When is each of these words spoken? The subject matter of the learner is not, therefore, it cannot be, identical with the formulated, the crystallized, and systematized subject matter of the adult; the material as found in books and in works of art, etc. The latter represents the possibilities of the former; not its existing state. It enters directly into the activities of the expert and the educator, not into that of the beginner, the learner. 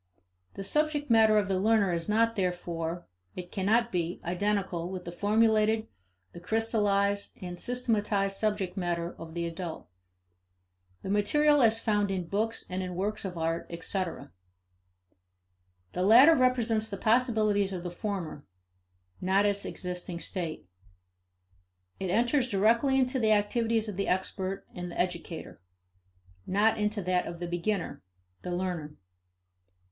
The 0.55 0.63
subject 0.63 1.11
matter 1.11 1.37
of 1.37 1.47
the 1.47 1.59
learner 1.59 1.93
is 1.93 2.09
not, 2.09 2.35
therefore, 2.35 3.05
it 3.35 3.51
cannot 3.51 3.91
be, 3.91 4.19
identical 4.23 4.89
with 4.89 5.05
the 5.05 5.11
formulated, 5.11 5.85
the 6.31 6.39
crystallized, 6.39 7.37
and 7.39 7.59
systematized 7.59 8.35
subject 8.35 8.75
matter 8.75 9.13
of 9.19 9.35
the 9.35 9.45
adult; 9.45 9.87
the 11.03 11.09
material 11.11 11.61
as 11.61 11.79
found 11.79 12.09
in 12.09 12.25
books 12.25 12.65
and 12.67 12.81
in 12.81 12.95
works 12.95 13.23
of 13.25 13.37
art, 13.37 13.67
etc. 13.69 14.31
The 15.93 16.01
latter 16.01 16.33
represents 16.33 16.89
the 16.89 16.97
possibilities 16.97 17.71
of 17.71 17.83
the 17.83 17.91
former; 17.91 18.43
not 19.21 19.45
its 19.45 19.65
existing 19.65 20.19
state. 20.19 20.65
It 21.99 22.09
enters 22.09 22.49
directly 22.49 22.97
into 22.97 23.19
the 23.19 23.33
activities 23.33 23.87
of 23.87 23.97
the 23.97 24.07
expert 24.07 24.65
and 24.73 24.91
the 24.91 24.99
educator, 24.99 25.61
not 26.47 26.79
into 26.79 27.03
that 27.03 27.27
of 27.27 27.39
the 27.39 27.45
beginner, 27.47 28.01
the 28.41 28.49
learner. 28.49 28.95